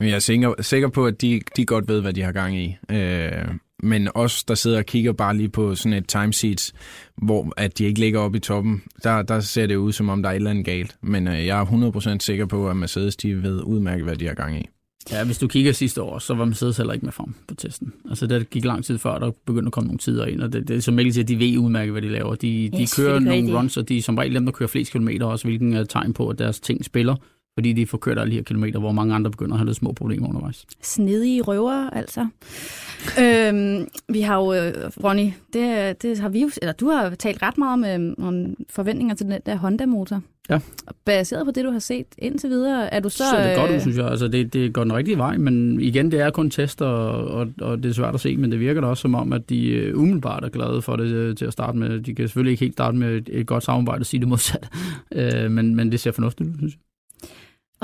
[0.00, 2.58] Men jeg er sikker, sikker på, at de, de godt ved, hvad de har gang
[2.58, 2.76] i.
[2.90, 3.30] Øh,
[3.82, 6.74] men os, der sidder og kigger bare lige på sådan et timesheets,
[7.16, 10.22] hvor at de ikke ligger oppe i toppen, der, der ser det ud, som om
[10.22, 10.96] der er et eller andet galt.
[11.02, 11.64] Men øh, jeg er
[12.16, 14.68] 100% sikker på, at Mercedes de ved udmærket, hvad de har gang i.
[15.10, 17.92] Ja, hvis du kigger sidste år, så var Mercedes heller ikke med frem på testen.
[18.08, 20.68] Altså, det gik lang tid før, der begyndte at komme nogle tider ind, og det,
[20.68, 22.34] det er som Mikkel siger, de ved udmærket, hvad de laver.
[22.34, 25.26] De, de kører nogle runs, og de er som regel dem, der kører flest kilometer
[25.26, 27.16] også, hvilken er tegn på, at deres ting spiller,
[27.54, 29.76] fordi de får kørt alle de her kilometer, hvor mange andre begynder at have lidt
[29.76, 30.66] små problemer undervejs.
[30.82, 32.26] Snedige røver, altså.
[33.20, 34.72] øhm, vi har jo, øh,
[35.04, 38.54] Ronny, det, det har vi jo, eller du har talt ret meget om, øh, om
[38.70, 40.20] forventninger til den der Honda-motor.
[40.50, 40.58] Ja.
[41.04, 43.24] Baseret på det, du har set indtil videre, er du så...
[43.30, 44.06] Så, det er godt øh, synes jeg.
[44.06, 47.46] Altså, det, det går den rigtige vej, men igen, det er kun test, og, og,
[47.60, 49.68] og det er svært at se, men det virker da også som om, at de
[49.68, 52.00] øh, umiddelbart er glade for det øh, til at starte med.
[52.00, 54.68] De kan selvfølgelig ikke helt starte med et, godt samarbejde og sige det modsat,
[55.16, 56.80] øh, men, men det ser fornuftigt ud, synes jeg.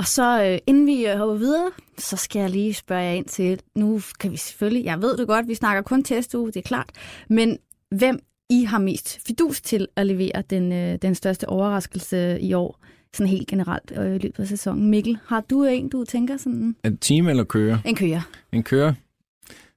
[0.01, 3.25] Og så øh, inden vi øh, hopper videre, så skal jeg lige spørge jer ind
[3.25, 6.63] til, nu kan vi selvfølgelig, jeg ved det godt, vi snakker kun testuge, det er
[6.63, 6.91] klart,
[7.29, 7.59] men
[7.91, 8.19] hvem
[8.51, 12.79] I har mest fidus til at levere den, øh, den største overraskelse i år,
[13.15, 14.91] sådan helt generelt øh, i løbet af sæsonen.
[14.91, 17.79] Mikkel, har du en, du tænker sådan det team eller kører?
[17.85, 18.21] en kører?
[18.53, 18.95] En kører,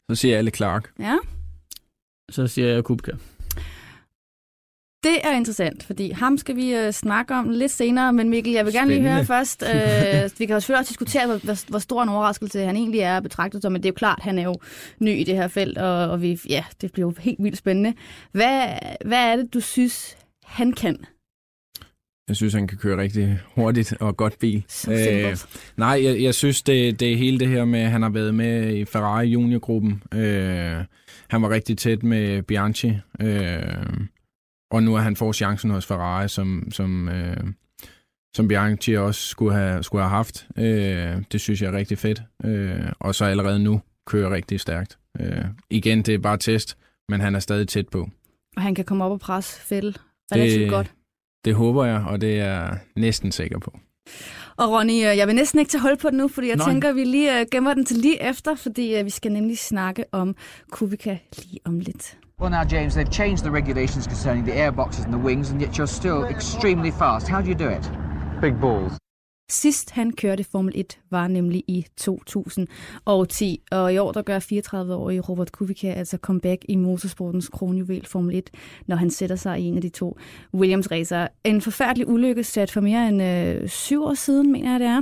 [0.09, 0.91] så siger alle Clark.
[0.99, 1.17] Ja,
[2.31, 3.11] Så siger jeg Kubka.
[5.03, 8.65] Det er interessant, fordi ham skal vi øh, snakke om lidt senere, men Mikkel, jeg
[8.65, 9.15] vil gerne lige Spændende.
[9.15, 12.59] høre først, øh, vi kan jo selvfølgelig også diskutere, hvor, hvor, hvor stor en overraskelse
[12.59, 14.55] han egentlig er betragtet som, men det er jo klart, han er jo
[14.99, 17.93] ny i det her felt, og, og vi, ja, det bliver jo helt vildt spændende.
[18.31, 18.67] Hvad,
[19.05, 20.97] hvad er det, du synes, han kan?
[22.27, 24.63] Jeg synes, han kan køre rigtig hurtigt og godt bil.
[24.67, 25.45] Simpelt.
[25.77, 28.35] nej, jeg, jeg synes, det, det er hele det her med, at han har været
[28.35, 30.03] med i Ferrari juniorgruppen.
[30.13, 30.77] Øh,
[31.27, 32.93] han var rigtig tæt med Bianchi.
[33.21, 33.63] Øh,
[34.73, 37.37] og nu er han får chancen hos Ferrari, som, som, øh,
[38.35, 40.47] som Bianchi også skulle have, skulle have haft.
[40.57, 42.21] Øh, det synes jeg er rigtig fedt.
[42.45, 44.97] Øh, og så allerede nu kører rigtig stærkt.
[45.19, 46.77] Øh, igen, det er bare test,
[47.09, 48.09] men han er stadig tæt på.
[48.57, 49.97] Og han kan komme op og presse Fettel
[50.31, 50.91] relativt Det- godt.
[51.45, 53.79] Det håber jeg, og det er jeg næsten sikker på.
[54.57, 56.69] Og Ronny, øh, jeg vil næsten ikke tage hold på den nu, fordi jeg Nej.
[56.71, 59.57] tænker, at vi lige øh, gemmer den til lige efter, fordi øh, vi skal nemlig
[59.57, 60.35] snakke om
[60.71, 62.17] Kubica lige om lidt.
[62.39, 65.61] Well, now, James, they've changed the regulations concerning the air boxes and the wings, and
[65.61, 67.27] yet you're still extremely fast.
[67.27, 67.87] How do you do it?
[68.41, 68.97] Big balls.
[69.49, 75.21] Sidst han kørte Formel 1 var nemlig i 2010, og i år der gør 34-årige
[75.21, 78.49] Robert Kubica altså comeback i motorsportens kronjuvel Formel 1,
[78.87, 80.17] når han sætter sig i en af de to
[80.53, 81.27] Williams racer.
[81.43, 85.01] En forfærdelig ulykke sat for mere end øh, syv år siden, mener jeg det er,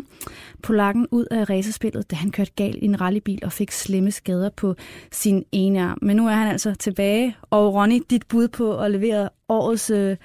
[0.63, 4.49] Polakken ud af racerspillet, da han kørte galt i en rallybil og fik slemme skader
[4.49, 4.75] på
[5.12, 5.97] sin ene arm.
[6.01, 10.17] Men nu er han altså tilbage, og Ronny, dit bud på at levere årets øh,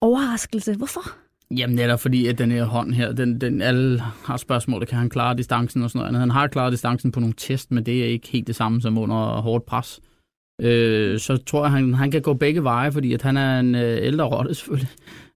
[0.00, 0.74] overraskelse.
[0.74, 1.27] Hvorfor?
[1.56, 5.08] Jamen netop fordi, at den her hånd her, den, den, alle har spørgsmål, kan han
[5.08, 6.20] klare distancen og sådan noget andet.
[6.20, 8.98] Han har klaret distancen på nogle test, men det er ikke helt det samme som
[8.98, 10.00] under hårdt pres.
[10.62, 13.74] Øh, så tror jeg, han, han kan gå begge veje, fordi at han er en
[13.74, 14.90] øh, ældre rotte selvfølgelig.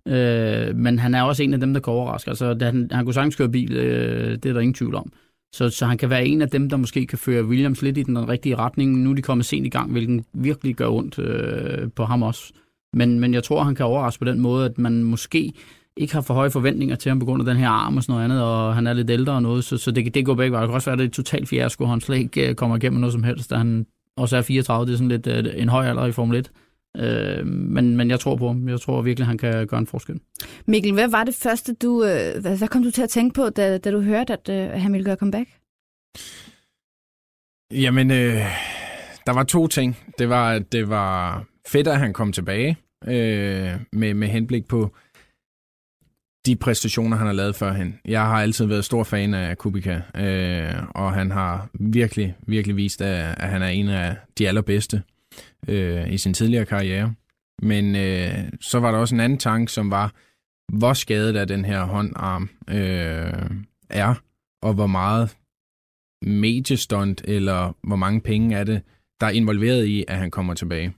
[0.08, 2.28] Øh, men han er også en af dem, der kan overraske.
[2.28, 5.12] Altså, da han, han kunne sagtens køre bil, øh, det er der ingen tvivl om.
[5.54, 8.02] Så, så han kan være en af dem, der måske kan føre Williams lidt i
[8.02, 8.98] den rigtige retning.
[8.98, 12.52] Nu er de kommet sent i gang, hvilken virkelig gør ondt øh, på ham også.
[12.94, 15.52] Men, men jeg tror, han kan overraske på den måde, at man måske
[15.96, 18.12] ikke har for høje forventninger til ham på grund af den her arm og sådan
[18.12, 20.52] noget andet, og han er lidt ældre og noget, så, så det, det går begge
[20.52, 20.62] veje.
[20.62, 23.00] Det kan også være, at det er totalt fiasko, han slet ikke øh, kommer igennem
[23.00, 25.86] noget som helst, da han også er 34, det er sådan lidt øh, en høj
[25.86, 26.50] alder i Formel 1.
[26.96, 28.68] Øh, men, men jeg tror på ham.
[28.68, 30.20] Jeg tror virkelig, han kan gøre en forskel.
[30.66, 33.48] Mikkel, hvad var det første, du, øh, hvad, hvad kom du til at tænke på,
[33.48, 35.48] da, da du hørte, at øh, han ville gøre comeback?
[37.72, 38.36] Jamen, øh,
[39.26, 39.96] der var to ting.
[40.18, 44.94] Det var, at det var fedt, at han kom tilbage øh, med, med henblik på
[46.46, 47.98] de præstationer, han har lavet førhen.
[48.04, 53.02] Jeg har altid været stor fan af Kubica, øh, og han har virkelig, virkelig vist,
[53.02, 55.02] at, at han er en af de allerbedste
[55.68, 57.14] øh, i sin tidligere karriere.
[57.62, 60.12] Men øh, så var der også en anden tanke, som var,
[60.72, 63.50] hvor skadet er den her håndarm øh,
[63.90, 64.14] er,
[64.62, 65.36] og hvor meget
[66.22, 68.82] mediestunt, eller hvor mange penge er det,
[69.20, 70.94] der er involveret i, at han kommer tilbage?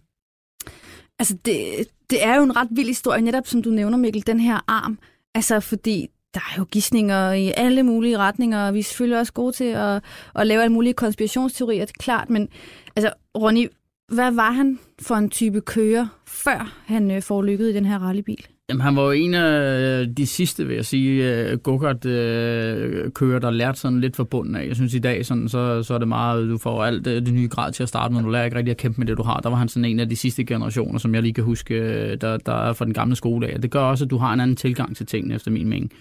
[1.18, 4.40] Altså, det, det er jo en ret vild historie, netop som du nævner, Mikkel, den
[4.40, 4.98] her arm.
[5.34, 9.32] Altså, fordi der er jo gissninger i alle mulige retninger, og vi er selvfølgelig også
[9.32, 10.02] gode til at,
[10.34, 12.48] at lave alle mulige konspirationsteorier, det er klart, men
[12.96, 13.68] altså, Ronny,
[14.08, 17.98] hvad var han for en type kører, før han øh, får lykket i den her
[17.98, 18.46] rallybil?
[18.68, 23.38] Jamen, han var jo en af de sidste, vil jeg sige, øh, gokart øh, go-kart-kører,
[23.38, 24.66] der lærte sådan lidt bunden af.
[24.66, 27.34] Jeg synes i dag, sådan, så, så er det meget, du får alt øh, det,
[27.34, 29.22] nye grad til at starte, med, du lærer ikke rigtig at kæmpe med det, du
[29.22, 29.40] har.
[29.40, 31.74] Der var han sådan en af de sidste generationer, som jeg lige kan huske,
[32.16, 33.60] der, der er fra den gamle skole af.
[33.60, 35.92] Det gør også, at du har en anden tilgang til tingene, efter min mening.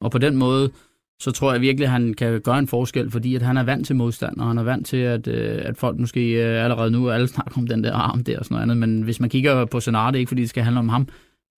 [0.00, 0.70] Og på den måde,
[1.20, 3.86] så tror jeg virkelig, at han kan gøre en forskel, fordi at han er vant
[3.86, 7.58] til modstand, og han er vant til, at, at folk måske allerede nu alle snakker
[7.58, 10.18] om den der arm der og sådan noget andet, men hvis man kigger på scenariet,
[10.18, 11.08] ikke fordi det skal handle om ham,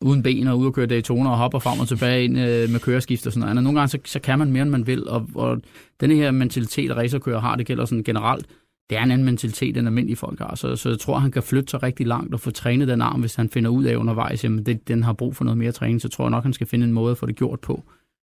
[0.02, 2.80] uden ben og ude at køre Daytona og hopper frem og tilbage ind øh, med
[2.80, 3.64] køreskift og sådan noget.
[3.64, 5.60] Nogle gange så, så kan man mere, end man vil, og, og
[6.00, 8.46] denne her mentalitet, racerkører har, det gælder sådan generelt,
[8.90, 10.54] det er en anden mentalitet, end almindelige folk har.
[10.54, 13.20] Så, så jeg tror, han kan flytte sig rigtig langt og få trænet den arm,
[13.20, 16.08] hvis han finder ud af undervejs, at den har brug for noget mere træning, så
[16.08, 17.84] tror jeg nok, han skal finde en måde at få det gjort på.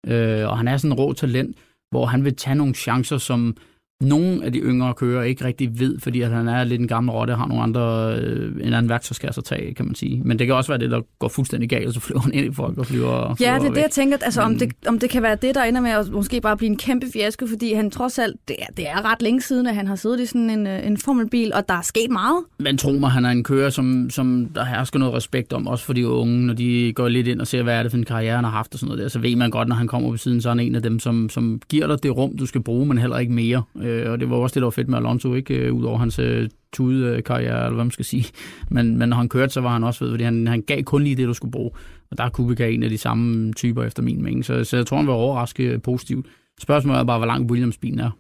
[0.08, 1.58] Øh, og han er sådan en rå talent,
[1.92, 3.56] hvor han vil tage nogle chancer, som
[4.04, 7.12] nogle af de yngre kører ikke rigtig ved, fordi at han er lidt en gammel
[7.12, 10.22] rotte har nogle andre, øh, en anden værktøjskasse at tage, kan man sige.
[10.26, 12.46] Men det kan også være det, der går fuldstændig galt, og så flyver han ind
[12.52, 13.76] i folk og flyver Ja, flyver det er væk.
[13.76, 15.92] det, jeg tænker, altså, Men- om, det, om det kan være det, der ender med
[15.92, 19.12] at måske bare blive en kæmpe fiasko, fordi han trods alt, det er, det er
[19.12, 21.76] ret længe siden, at han har siddet i sådan en, øh, en formelbil, og der
[21.76, 22.44] er sket meget.
[22.60, 25.86] Men tro mig, han er en kører, som, som der hersker noget respekt om, også
[25.86, 28.06] for de unge, når de går lidt ind og ser, hvad er det for en
[28.06, 30.10] karriere, han har haft og sådan noget der, så ved man godt, når han kommer
[30.12, 32.46] på siden, så er han en af dem, som, som giver dig det rum, du
[32.46, 33.64] skal bruge, men heller ikke mere.
[33.90, 35.56] Øh, og det var også det, der var fedt med Alonso, ikke?
[35.56, 38.26] Øh, Udover hans øh, tude-karriere, øh, eller hvad man skal sige.
[38.76, 41.04] Men, men når han kørte, så var han også ved, fordi han, han gav kun
[41.04, 41.72] lige det, du skulle bruge.
[42.12, 44.46] Og der er Kubica en af de samme typer, efter min mening.
[44.46, 46.26] Så, så jeg tror, han var overrasket positivt.
[46.60, 48.12] Spørgsmålet er bare, hvor lang Williams-bilen er.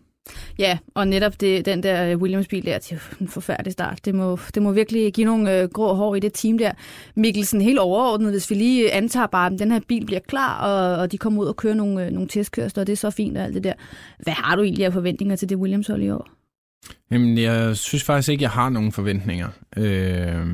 [0.59, 4.05] Ja, og netop det, den der øh, Williams-bil der, det er en forfærdelig start.
[4.05, 6.71] Det må, det må virkelig give nogle øh, grå hår i det team der.
[7.15, 11.01] Mikkelsen, helt overordnet, hvis vi lige antager bare, at den her bil bliver klar, og,
[11.01, 13.37] og de kommer ud og kører nogle, øh, nogle testkørsler, og det er så fint
[13.37, 13.73] og alt det der.
[14.19, 16.27] Hvad har du egentlig af forventninger til det Williams-hold i år?
[17.11, 20.45] Jamen, jeg synes faktisk ikke, jeg har nogen forventninger øh,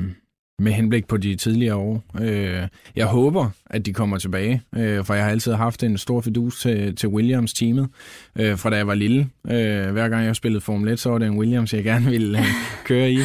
[0.58, 2.04] med henblik på de tidligere år.
[2.20, 6.20] Øh, jeg håber, at de kommer tilbage, øh, for jeg har altid haft en stor
[6.20, 7.88] fidus til, til Williams-teamet,
[8.36, 9.28] øh, fra da jeg var lille.
[9.46, 12.38] Øh, hver gang jeg spillede Formel 1, så var det en Williams, jeg gerne ville
[12.38, 12.44] øh,
[12.84, 13.18] køre i.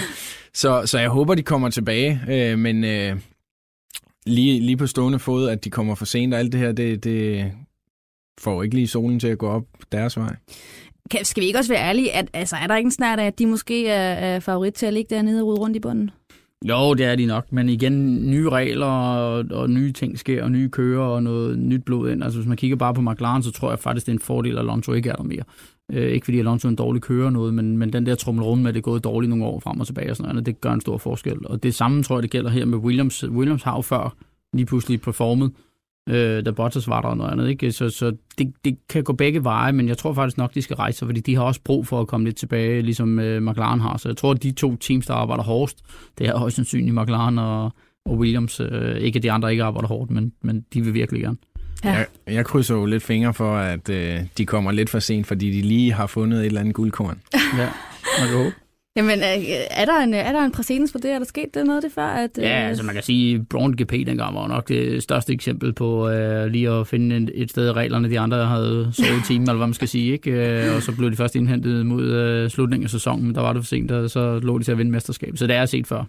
[0.54, 3.18] Så, så jeg håber, de kommer tilbage, øh, men øh,
[4.26, 7.04] lige, lige på stående fod, at de kommer for sent og alt det her, det,
[7.04, 7.52] det
[8.40, 10.36] får ikke lige solen til at gå op deres vej.
[11.12, 13.26] Kan, skal vi ikke også være ærlige, at altså, er der ikke en snart af,
[13.26, 16.12] at de måske er, er favorit til at ligge dernede og rode rundt i bunden?
[16.70, 20.52] Jo, det er de nok, men igen, nye regler og, og nye ting sker, og
[20.52, 22.24] nye kører og noget nyt blod ind.
[22.24, 24.54] Altså hvis man kigger bare på McLaren, så tror jeg faktisk, det er en fordel,
[24.54, 25.44] at Alonso ikke er der mere.
[25.92, 28.64] Øh, ikke fordi Alonso er en dårlig kører noget, men, men den der trummel rundt
[28.64, 30.62] med, at det er gået dårligt nogle år frem og tilbage og sådan noget, det
[30.62, 31.48] gør en stor forskel.
[31.48, 33.30] Og det samme tror jeg, det gælder her med Williams.
[33.30, 34.16] Williams har jo før
[34.54, 35.52] lige pludselig performet,
[36.10, 37.50] øh, da Bottas var der og noget andet.
[37.50, 37.72] Ikke?
[37.72, 40.76] Så, så det, det kan gå begge veje, men jeg tror faktisk nok, de skal
[40.76, 43.80] rejse sig, fordi de har også brug for at komme lidt tilbage, ligesom øh, McLaren
[43.80, 43.98] har.
[43.98, 45.78] Så jeg tror, at de to teams, der arbejder hårdest,
[46.18, 47.72] det er højst sandsynligt McLaren og,
[48.06, 48.60] og Williams.
[48.60, 51.38] Øh, ikke at de andre ikke arbejder hårdt, men, men de vil virkelig gerne.
[51.84, 51.92] Ja.
[51.92, 55.52] Jeg, jeg krydser jo lidt fingre for, at øh, de kommer lidt for sent, fordi
[55.52, 57.22] de lige har fundet et eller andet guldkorn.
[57.58, 57.70] Ja,
[58.20, 58.56] man kan håbe.
[58.96, 59.38] Jamen, er,
[59.72, 61.12] er, der en, er der en præcedens for det?
[61.12, 62.06] Er der sket det noget af det før?
[62.06, 65.34] At, øh, Ja, altså man kan sige, at Braun GP dengang var nok det største
[65.34, 69.28] eksempel på øh, lige at finde et, et sted reglerne, de andre havde sovet i
[69.28, 70.12] timen, eller hvad man skal sige.
[70.14, 70.32] Ikke?
[70.32, 73.54] Øh, og så blev de først indhentet mod øh, slutningen af sæsonen, men der var
[73.54, 75.38] det for sent, og så lå de til at vinde mesterskab.
[75.38, 76.04] Så det er set før.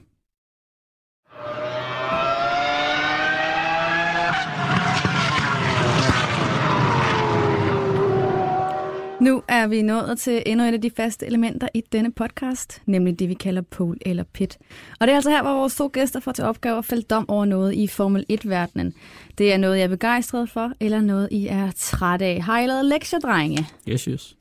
[9.22, 13.18] Nu er vi nået til endnu et af de faste elementer i denne podcast, nemlig
[13.18, 14.58] det, vi kalder pole eller pit.
[15.00, 17.28] Og det er altså her, hvor vores to gæster får til opgave at fælde dom
[17.28, 18.94] over noget i Formel 1-verdenen.
[19.38, 22.42] Det er noget, jeg er begejstret for, eller noget, I er træt af.
[22.42, 23.66] Har I lavet lektier, drenge?
[23.88, 24.36] Yes, yes.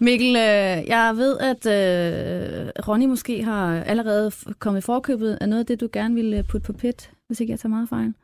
[0.00, 5.60] Mikkel, øh, jeg ved, at øh, Ronny måske har allerede kommet i forkøbet af noget
[5.60, 8.14] af det, du gerne ville putte på pit, hvis ikke jeg tager meget fejl.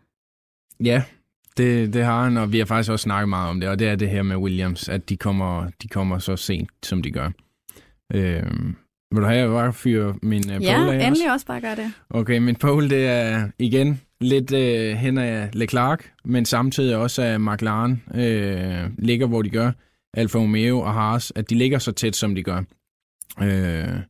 [0.84, 1.02] Ja,
[1.60, 3.88] det, det har han, og vi har faktisk også snakket meget om det, og det
[3.88, 7.30] er det her med Williams, at de kommer, de kommer så sent, som de gør.
[8.14, 8.74] Øhm,
[9.12, 11.32] Vil du have, at jeg bare fyre min uh, Ja, pole endelig også?
[11.32, 11.92] også bare gør det.
[12.10, 17.40] Okay, min pole, det er igen lidt øh, hen af Leclerc, men samtidig også af
[17.40, 19.72] McLaren øh, ligger, hvor de gør.
[20.14, 22.62] Alfa Romeo og Haas, at de ligger så tæt, som de gør.
[23.42, 24.00] Øh,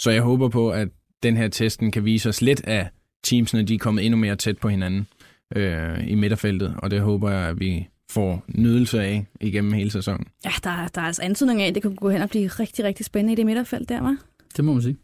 [0.00, 0.88] så jeg håber på, at
[1.22, 2.88] den her testen kan vise os lidt af
[3.24, 5.06] teamsene, de er kommet endnu mere tæt på hinanden
[5.56, 10.26] øh, i midterfeltet, og det håber jeg, at vi får nydelse af igennem hele sæsonen.
[10.44, 12.84] Ja, der, der er altså antydning af, at det kunne gå hen og blive rigtig,
[12.84, 14.16] rigtig spændende i det midterfelt der, var.
[14.56, 14.96] Det må man sige.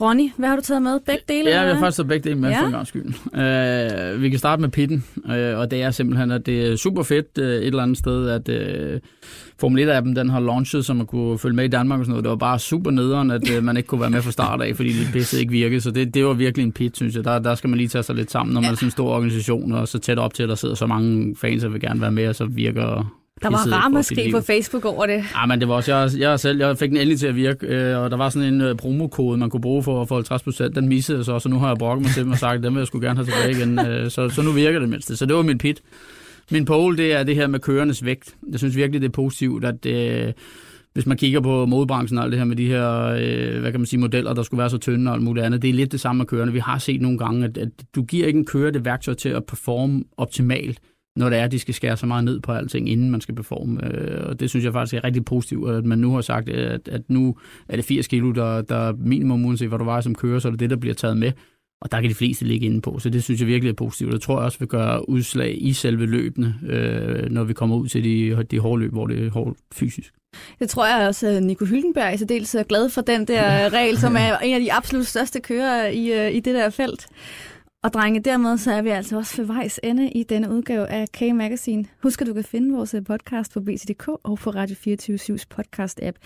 [0.00, 1.00] Ronny, hvad har du taget med?
[1.06, 1.50] Begge dele?
[1.50, 2.60] Ja, eller har faktisk taget begge dele med Ja.
[2.60, 3.04] for en gang skyld.
[4.16, 7.02] Uh, vi kan starte med pitten, uh, og det er simpelthen, at det er super
[7.02, 8.48] fedt uh, et eller andet sted, at
[8.94, 9.00] uh,
[9.60, 12.04] Formel 1 af dem, den har launchet, så man kunne følge med i Danmark og
[12.04, 12.24] sådan noget.
[12.24, 14.76] Det var bare super nederen, at uh, man ikke kunne være med fra start af,
[14.76, 15.80] fordi det bedste ikke virkede.
[15.80, 17.24] Så det, det var virkelig en pit, synes jeg.
[17.24, 19.08] Der, der skal man lige tage sig lidt sammen, når man er sådan en stor
[19.14, 22.00] organisation, og så tæt op til, at der sidder så mange fans, der vil gerne
[22.00, 25.24] være med, og så virker Der var for ramaskrig på Facebook over det.
[25.34, 27.66] Ja, men det var også, jeg, jeg selv, jeg fik den endelig til at virke,
[27.66, 30.42] øh, og der var sådan en øh, promokode, man kunne bruge for at få 50
[30.42, 30.74] procent.
[30.76, 32.74] Den missede jeg så, så nu har jeg brokket mig til dem og sagt, den
[32.74, 33.78] vil jeg skulle gerne have tilbage igen.
[33.86, 35.18] Øh, så, så nu virker det mindst.
[35.18, 35.82] Så det var min pit.
[36.50, 38.34] Min pole, det er det her med køernes vægt.
[38.50, 40.32] Jeg synes virkelig, det er positivt, at øh,
[40.92, 43.80] hvis man kigger på modebranchen og alt det her med de her, øh, hvad kan
[43.80, 45.92] man sige, modeller, der skulle være så tynde og alt muligt andet, det er lidt
[45.92, 46.52] det samme med kørende.
[46.52, 49.28] Vi har set nogle gange, at, at du giver ikke en kører det værktøj til
[49.28, 50.78] at performe optimalt,
[51.16, 53.34] når det er, at de skal skære så meget ned på alting, inden man skal
[53.34, 53.86] performe.
[53.86, 56.88] Øh, Og det synes jeg faktisk er rigtig positivt, at man nu har sagt, at,
[56.88, 57.36] at nu
[57.68, 60.48] er det 80 kilo, der, der er minimum, uanset hvad du vejer som kører, så
[60.48, 61.32] er det det, der bliver taget med.
[61.82, 64.12] Og der kan de fleste ligge inde på, så det synes jeg virkelig er positivt.
[64.12, 67.88] Det tror jeg også vil gøre udslag i selve løbene, øh, når vi kommer ud
[67.88, 70.14] til de, de hårde løb, hvor det er hårdt fysisk.
[70.58, 73.44] Det tror jeg også, at Nico Hylkenberg i særdeles er glad for den der
[73.78, 77.06] regel, som er en af de absolut største kører i, øh, i det der felt.
[77.84, 81.08] Og drenge, dermed så er vi altså også ved vejs ende i denne udgave af
[81.12, 81.84] K-Magazine.
[82.02, 86.16] Husk, at du kan finde vores øh, podcast på BTDK og på Radio 24-7's podcast-app.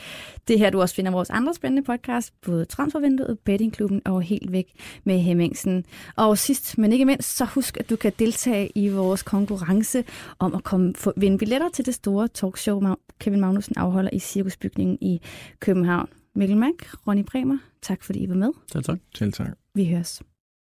[0.49, 4.53] Det er her, du også finder vores andre spændende podcast, både Transfervinduet, Bettingklubben og Helt
[4.53, 4.67] Væk
[5.05, 5.85] med Hemmingsen.
[6.17, 10.05] Og sidst, men ikke mindst, så husk, at du kan deltage i vores konkurrence
[10.39, 12.83] om at komme, få, vinde billetter til det store talkshow,
[13.19, 15.21] Kevin Magnussen afholder i Cirkusbygningen i
[15.61, 16.09] København.
[16.35, 18.51] Mikkel Mack, Ronny Bremer, tak fordi I var med.
[18.67, 18.99] Så tak.
[19.15, 19.49] Selv tak.
[19.75, 20.23] Vi høres.